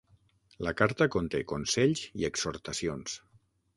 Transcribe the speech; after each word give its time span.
La 0.67 0.71
carta 0.79 1.07
conté 1.15 1.41
consells 1.53 2.01
i 2.23 2.27
exhortacions. 2.31 3.19